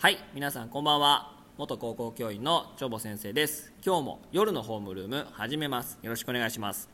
[0.00, 1.32] はい皆さんこんばんは。
[1.56, 3.72] 元高校教員の長保先生です。
[3.84, 5.98] 今日も夜のホームルーム始めます。
[6.02, 6.88] よろしくお願いします、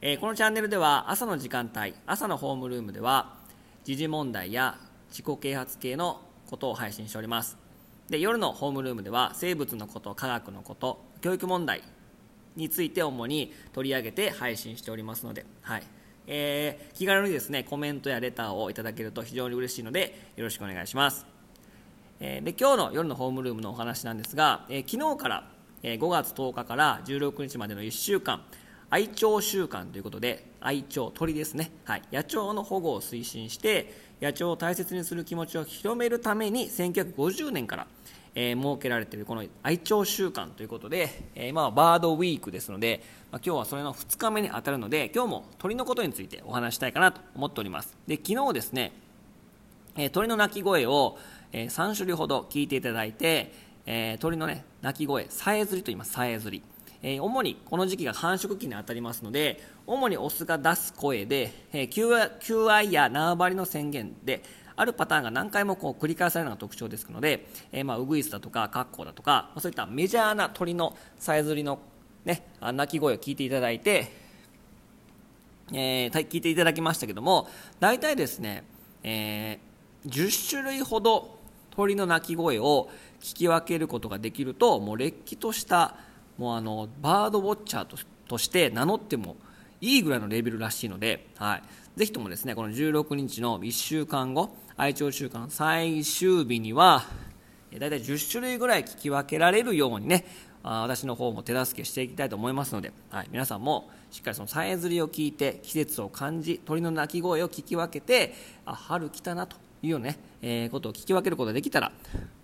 [0.00, 3.36] えーこのチャンネルでは朝の時間帯朝のホームルームでは
[3.84, 4.78] 時事問題や
[5.10, 7.56] 自己啓発系のことを配信しております。
[8.10, 11.82] で夜のホームルームでは生物のこと科学のこと教育問題
[12.56, 15.84] について主に取り上げて配信しておりますので、はい。
[16.26, 21.26] えー気軽にですねコメントやレターをいただけると非常に嬉しいのでよろしくお願いします、
[22.24, 25.50] えで今日の夜のホームルームのお話なんですが、えー昨日から、
[25.82, 28.44] えー5月10日から16日までの1週間
[28.90, 37.88] 愛鳥週間ということで愛鳥鳥ですね、はい、野鳥の保護を推進して野鳥を大切にする気持ちを広めるために1950年から
[38.36, 47.96] えー設けられているこの愛鳥週間ということで、えー今はバードウィークですので、まあ、今日はそれの2日目に当たるので今日も鳥のことについてお話したいかなと思っております。
[48.06, 48.92] で昨日ですね、
[49.96, 51.18] えー鳥の鳴き声を、
[51.52, 53.52] えー3種類ほど聞いていただいて、
[53.86, 56.62] え鳥の、ね、鳴き声さえずりと言いますさえずり。
[57.04, 61.88] え主にこの時期が繁殖期に当たりますので主にオスが出す声で、えー
[62.40, 64.42] 求愛や縄張りの宣言で
[64.76, 71.78] あるパターンが何回もこう繰り返されるのが特徴ですので、えーまあ、ウグイスだとかカッコウだとか、まあ、そういったメジャーな鳥のさえずりの、
[72.24, 74.10] ね、鳴き声を聞いていただいて、
[75.72, 77.48] えー聞いていただきましたけども
[77.80, 78.64] 大体ですね、
[79.02, 79.72] えー
[80.08, 81.41] 10種類ほど
[81.72, 82.88] 鳥の鳴き声を
[83.20, 85.96] 聞き分けることができるともうれっきとした
[86.38, 87.96] もうあのバードウォッチャーと
[88.28, 89.36] として名乗っても
[89.80, 91.62] いいぐらいのレベルらしいので、はい、
[91.96, 97.04] ぜひともですねこの16日の1週間後愛鳥週間最終日には
[97.70, 100.24] え大体10種類ぐらい聞き分けられるようにね
[100.62, 108.34] あ私の方も手助けしていきたいと思いますので、はい、皆さんもしっかりそのさえずりを聞いて季節を感じ鳥の鳴き声を聞き分けて
[108.64, 109.56] あ春来たなと。
[109.82, 111.92] いうようなね、えーことを聞き分けることができたら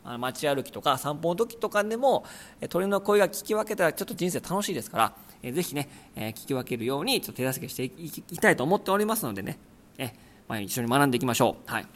[0.04, 2.24] あの街歩きとか散歩の時とかでも
[2.68, 5.12] 鳥の声が聞き分けたらちょっと人生楽しいですから、
[5.42, 9.58] えーぜひね、えー聞き分けるようにちょっと手助けしていきたいと思っておりますのでね、
[9.98, 10.12] え
[10.48, 11.70] まあ、一緒に学んでいきましょう。
[11.70, 11.86] はい。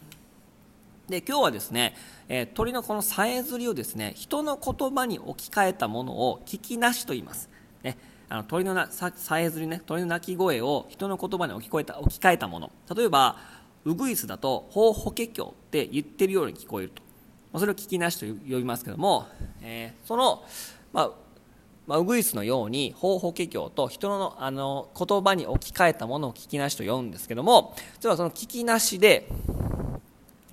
[1.08, 1.94] で今日はですね、
[2.28, 7.50] え鳥のこのさえずりをですね人の言葉に置き換えたものを聞きなしと言います、
[7.82, 7.98] ね、
[8.28, 12.70] あの鳥のなささえずりね鳥の鳴き声を人の言葉に置き換えた置き換えたもの。
[12.94, 13.36] 例えば
[13.84, 17.02] ウグイスだと「ほうほけきょう」って言ってるように聞こえると。
[17.52, 19.26] まそれを聞きなしと呼びますけども、
[19.60, 20.42] えーその、
[20.92, 21.10] まあ
[21.86, 29.28] まあ、ウグイスのように方法華経と人のあの言葉に置き換えたものを聞きなしと呼ぶんですけども実はその聞きなしで、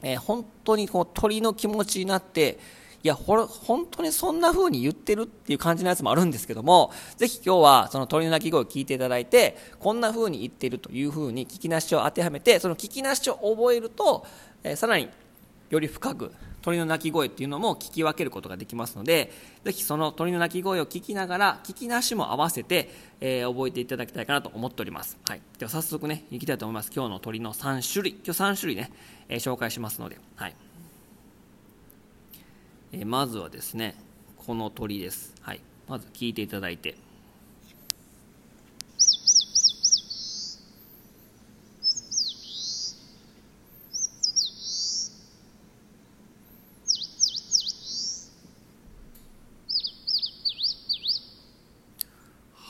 [0.02, 2.60] えー本当にこう鳥の気持ちになって
[3.02, 14.26] いやほら本当にそんな風に言ってるっていう感じのやつもあるんですけどもぜひ今日はその鳥の鳴き声を聞いていただいてこんな風に言ってるという風に聞きなしを当てはめてその聞きなしを覚えると、
[14.64, 15.10] えーさらに
[15.70, 16.34] より深く
[16.64, 19.32] 鳥の鳴き声っていうのも聞き分けることができますので
[19.64, 22.90] ぜひその鳥の鳴き声を聞きながら聞きなしも合わせて、
[23.22, 26.92] えー覚えていただきたいかなと思っております、はい、では早速ねいきたいと思います。
[26.94, 28.12] 今日の鳥の3種類。
[28.26, 28.92] 今日3種類ね、
[29.30, 30.56] えー紹介しますので、はい。
[32.92, 33.96] えまずはですね
[34.38, 36.96] この鳥です、はい、まず聞いていただいて。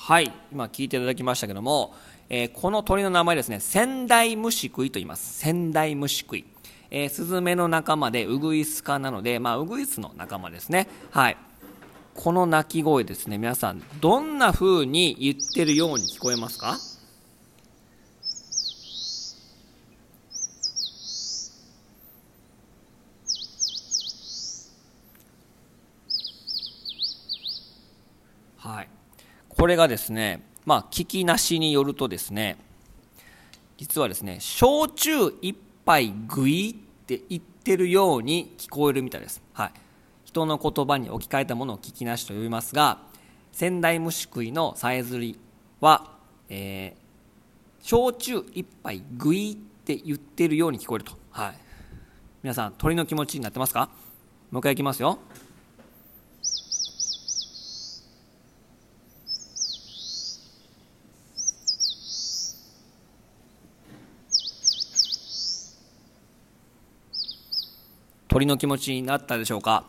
[0.10, 0.32] はい。
[0.52, 1.94] 今聞いていただきましたけども、
[2.30, 5.38] えーこの鳥の名前ですね仙台虫食いと言います。
[5.38, 6.46] 仙台虫食い、
[6.92, 10.88] えースズメの仲間でウグイス科なので、まあ、ウグイスの仲間ですね。
[11.12, 11.38] はい。
[12.16, 13.38] この鳴き声ですね。
[13.38, 16.78] 皆さんどんな風に言ってるように聞こえますか？
[28.58, 28.90] はい、
[29.48, 32.58] これがですね、まあ、聞きなしによるとですね、
[33.78, 35.56] 実はですね、焼酎一
[35.90, 39.42] 杯ぐいって言ってるように聞こえるみたいです。
[39.54, 39.72] はい、
[40.24, 43.00] 人の言葉に置き換えたものを聞きなしと呼びますが、
[43.52, 45.40] 仙台虫食いのさえずり
[45.82, 46.12] は、
[46.50, 47.00] えー
[47.82, 51.14] 焼酎一杯ぐいって言ってるように聞こえると。
[51.32, 51.56] はい、
[52.44, 53.90] 皆さん、鳥の気持ちになってますか？
[54.52, 55.18] もう一回いきますよ。
[68.30, 69.86] 鳥の気持ちになったでしょうか？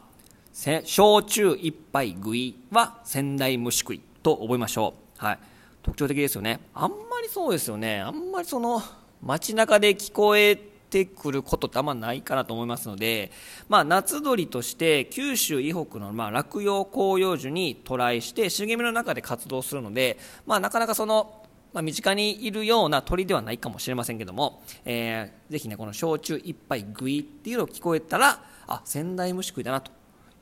[0.54, 5.38] 焼酎一杯食いは仙台虫食いと覚えましょう、はい、
[5.82, 6.58] 特徴的ですよね。
[6.72, 8.00] あんまりそうですよね。
[8.00, 8.82] あんまりその
[9.22, 13.30] 街中で聞こえてくることってあんまないかなと思いますので、
[13.68, 21.39] まあ、夏鳥として九州以北のまあ落葉広葉樹に渡来して茂みの中で活動するので、まあ、なかなかその
[21.72, 29.92] まあ、身近にいるような鳥ではないかもしれませんけども、えー、ぜひねこの焼酎一杯グイっていうのを聞こえたらあ仙台虫食いだなと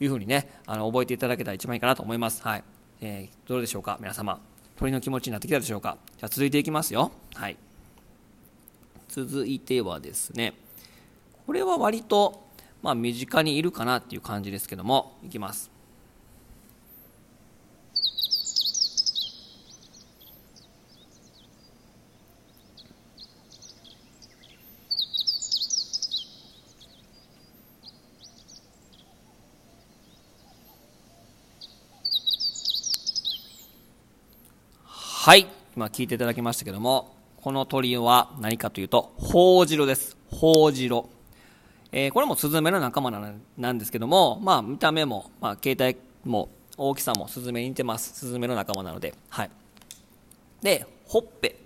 [0.01, 2.65] いうふうにねあの覚えていただけたら一番いいかなと思います、はい。
[3.01, 4.41] えー、どうでしょうか皆様。
[4.77, 5.99] 鳥の気持ちになってきたでしょうか。
[6.17, 7.13] じゃあ続いていきますよ。
[7.35, 7.57] はい。
[9.09, 10.55] 続いてはですね
[11.47, 12.47] これは割と、
[12.83, 15.78] まあ、身近にいるかなっていう感じですけどもいきます。
[35.21, 37.13] はい今聞いていただきましたけども
[37.43, 40.17] この鳥は何かというと、ホウジロです。
[40.31, 41.09] ホウジロ。
[41.91, 43.11] えー、これもスズメの仲間
[43.57, 48.13] なんですけども、まあ見た目も、まあ形態も大きさもスズメに似てます。
[48.15, 49.13] スズメの仲間なので。
[49.29, 49.51] はい。
[50.63, 51.57] で、ほっぺ。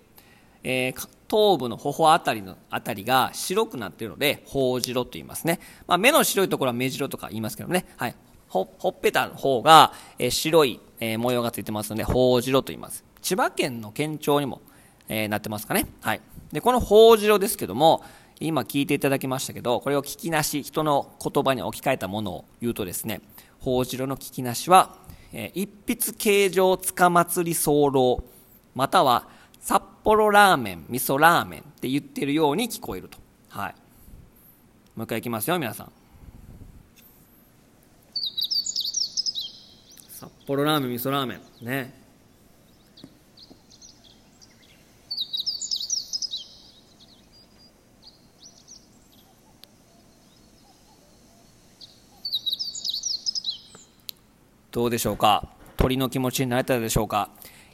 [0.65, 5.61] えー、頭部の頬あたりのあたりが白くなっているので、ホウジロと言いますね。
[5.87, 7.85] まあ目の白いところは目白とか言いますけどね。
[7.99, 8.15] はい。
[8.49, 13.12] ほ、ほっぺたの方が、えー、白い、えー、模様がついてますので、ホウジロと言います。
[13.23, 14.61] 千葉県の県庁にも
[15.09, 15.87] えー、なってますかね。
[16.01, 16.21] はい。
[16.53, 18.03] で、この法次郎ですけども、
[18.41, 23.21] 今聞いていただきましたけど、これを聞きなし、人の言葉に置き換えたものを言うとですね、
[23.61, 24.97] 法次郎の聞きなしは、
[25.33, 28.25] えー、一筆形状つか祭り候、
[28.75, 29.29] または
[29.61, 33.19] 札幌ラーメン、味噌ラーメンって言ってるように聞こえると。
[33.51, 33.75] はい。
[34.97, 35.93] もう一回いきますよ、皆さん。
[40.11, 41.67] 札幌ラーメン、味噌ラーメン。
[41.67, 42.02] ね。
[54.73, 55.49] どうでしょうか？
[55.77, 57.29] 鳥の気持ちになれたでしょうか？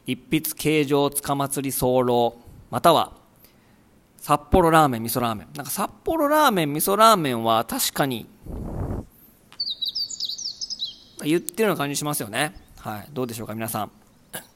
[0.05, 2.37] 一筆形状つかまつり候
[2.71, 3.12] または
[4.17, 5.49] 札幌ラーメン味噌ラーメン。
[5.55, 8.27] なんか札幌ラーメン味噌ラーメンは確かに
[11.23, 12.55] 言ってるような感じしますよね。
[12.79, 13.09] はい。
[13.12, 13.55] どうでしょうか？
[13.55, 13.93] 皆さん。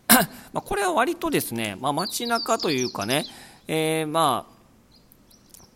[0.53, 3.25] まこれは割とですね、まあ、街中というかね、
[3.69, 4.47] えー、ま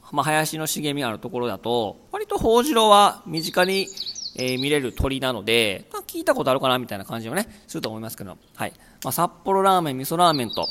[0.03, 3.89] あ、まあ、林の茂みあるところだと割とホウジロは身近に
[4.39, 8.73] えー、見れる鳥なので、まあ、聞いたことあるかなみたいな感じをね、すると思いますけど、はい。
[9.03, 10.69] まあ、札幌ラーメン、味噌ラーメンと、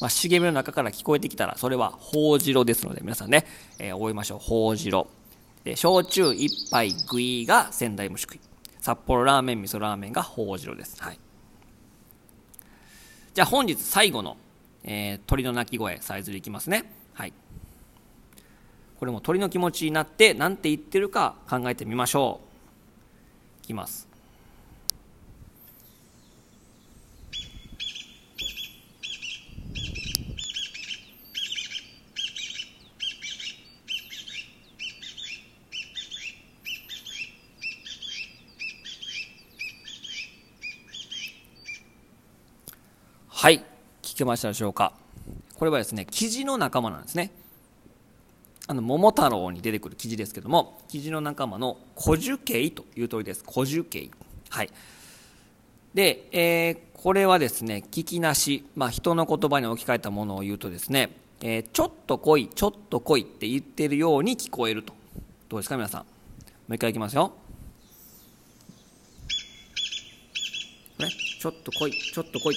[0.00, 3.44] まあ、茂みの中から聞こえてきたら、それは、ほうじろですので、皆さんね、
[3.78, 4.38] えー、覚えましょう。
[4.38, 5.08] ほうじろ。
[5.64, 8.40] で、焼酎一杯食いが仙台虫食い。
[8.80, 11.02] 札幌ラーメン、味噌ラーメンがほうじろです。
[11.02, 11.18] はい。
[13.34, 14.36] じゃあ本日最後の、
[14.84, 16.92] えー、鳥の鳴き声、さえずりいきますね。
[17.14, 17.32] はい。
[18.98, 22.47] これも鳥の気持ちになって、何て言ってるか考えてみましょう。
[23.68, 24.08] きます。
[43.28, 43.64] はい
[44.02, 44.92] 聞けましたでしょうか。
[45.54, 47.30] これはですねキジの仲間なんですね。
[48.70, 53.42] あの桃太郎に出てくる記事ですけども記事の仲間の古樹形という通りです。
[53.50, 54.10] 古樹形
[54.50, 54.70] はい。
[55.94, 61.10] で、えー、これはですね聞きなし、まあ、人の言葉に置き換えたものを言うとですね、
[61.40, 64.92] えー、ちょっと来いちょっと来いって言ってるように聞こえると。
[65.48, 66.02] どうですか皆さん。
[66.02, 66.06] も
[66.68, 67.32] う一回いきますよ。
[70.98, 71.08] ね、
[71.40, 72.56] ちょっと来いちょっと来い。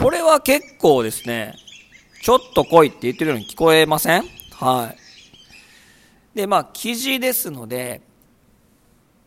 [0.00, 1.56] これは結構ですね、
[2.22, 4.22] ちょっと来いって言ってるように聞こえません？
[4.52, 4.94] は
[6.34, 6.36] い。
[6.36, 8.00] で、まあ、生地ですので、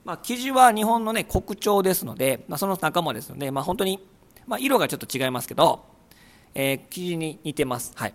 [0.06, 4.00] まあ、生地は日本のね、国鳥ですので、まあ、その仲間ですので、まあ、本当に、
[4.48, 5.84] まあ、色がちょっと違いますけど、
[6.56, 7.92] えー、生地に似てます。
[7.96, 8.14] はい。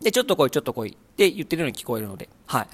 [0.00, 2.66] で、ちょっと来い、ちょっと来いって言ってるように聞こえるので、はい。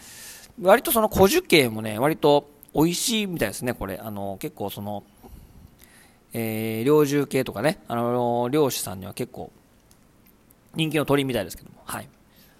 [0.60, 3.98] 割とその古樹系もね、割と美味しいみたいですね、これ。
[3.98, 5.02] あの、結構その、
[6.32, 9.50] えー、猟銃系とかね、あの漁師さんには結構
[10.74, 12.08] 人気の鳥みたいですけども、はい。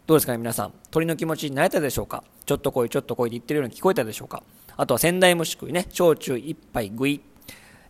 [0.07, 0.73] どうですかね、皆さん。
[0.91, 2.25] 鳥の気持ちになれたでしょうか？
[2.45, 4.43] ちょっと来い、ちょっと来いって言ってるように聞こえたでしょうか？
[4.76, 7.21] あとは仙台虫食いね、焼酎一杯食い。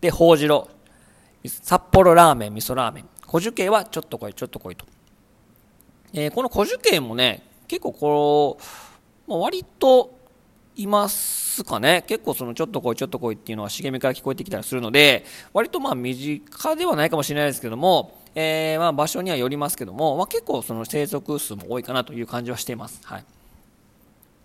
[0.00, 0.68] で、ほうじろ。
[1.44, 3.08] 札幌ラーメン、味噌ラーメン。
[3.26, 4.84] 小樹系はちょっと来い、ちょっと来いと。
[6.12, 8.58] えー、この小樹系もね、結構こ
[9.26, 10.18] う、まあ、割と
[10.76, 12.04] いますかね。
[12.06, 23.00] 結構そのちょっと来いちょっと来いっていうのは茂みから聞こえてきたりするので割とまあ身近ではないかもしれないですけども、えー、ま場所にはよりますけども、まあ、結構その生息数も多いかなという感じはしています。
[23.04, 23.24] はい、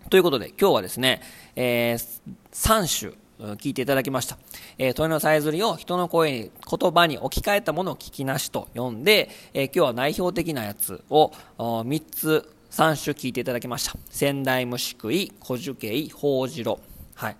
[0.10, 1.22] ということで今日はですね、
[1.55, 4.38] えー、3種聞いていただきました、
[4.79, 13.98] えー、鳥のさえずりを人の声に言葉に置き換えたものを聞きなしと読んで、えー、今日は内表的なやつを3つ3種聞いていただきました。
[14.10, 16.80] 仙台虫食い小樹形ホウジロ
[17.16, 17.38] はい。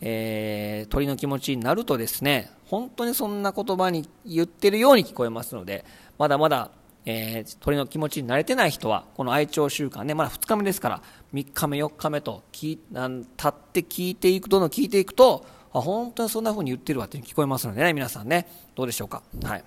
[0.00, 5.84] えー、鳥の気持ちになるとですね本当にそんな言葉に言ってるように聞こえますので
[6.18, 6.70] まだまだ、
[7.04, 11.02] えー、鳥の気持ちに慣れてない人はこの愛鳥習慣ねまだ2日目ですから
[11.34, 18.48] 3日目4日目ときなん立って聞いていくどんどん聞いていくとあ本当にそんな風に言ってるわって聞こえますのでね皆さんね。
[18.74, 19.22] どうでしょうか。
[19.42, 19.64] はい。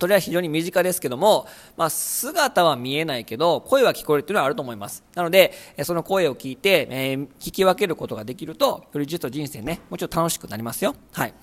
[0.00, 11.34] それは非常に身近ですけども、まあ、姿は見えないけど声は聞こえるというのはあると思いますなのでその声を聞いて、えー、聞き分けることができるとより実と人生ねもうちろん楽しくなりますよはい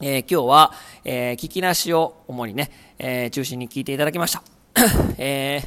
[0.00, 0.72] えー、今日は、
[1.04, 4.42] えー、聞きなしを主にね、え、中心に聞いていただきました。
[5.18, 5.62] え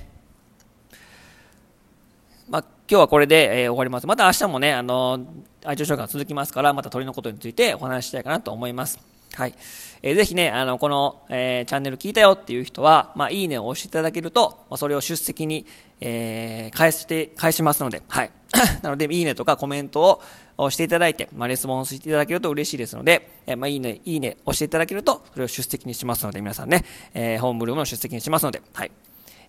[2.49, 4.05] まあ、今日はこれで、え、終わります。
[4.05, 5.25] また明日もね、あの
[5.63, 9.16] 愛情紹介続きますから、また鳥のことについてお話ししたいかなと思います。
[9.33, 9.55] はい。
[10.01, 15.65] えー、ぜひね、あの、この、えー、チャンネル聞いたよっていう人は、まあ、いいねを押していただけると、まあ、それを出席に、
[16.01, 18.31] えー、返して、返しますので、はい。
[18.81, 20.21] なので、いいねとかコメントを
[20.57, 28.91] 押していただいて、まあ、レスポンスしていただけると嬉しいですので、えー、まあ、いいね、いいね押していただけると、それを出席にしますので、皆さんね、えー、ホームルームの出席にしますので、はい。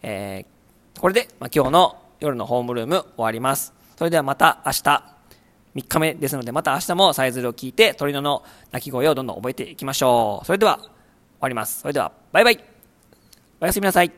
[0.03, 3.73] えー、これで、まあ、今日の夜のホームルーム終わります。
[3.97, 5.18] それではまた明日、
[5.75, 10.47] 3日目ですので、また明日もさえずりを聞いて、鳥のの鳴き声をどんどん覚えていきましょう。
[10.47, 10.89] それでは、終
[11.41, 11.81] わります。
[11.81, 12.65] それでは、バイバイ。
[13.61, 14.13] おやすみなさい。